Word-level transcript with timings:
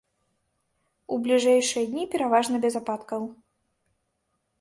У 1.15 1.19
бліжэйшыя 1.27 1.83
дні 1.91 2.05
пераважна 2.15 2.55
без 2.65 2.73
ападкаў. 2.81 3.21